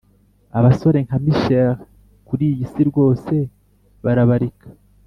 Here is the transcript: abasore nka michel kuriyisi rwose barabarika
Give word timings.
abasore 0.57 0.99
nka 1.05 1.17
michel 1.25 1.71
kuriyisi 2.27 2.81
rwose 2.89 3.35
barabarika 4.03 4.67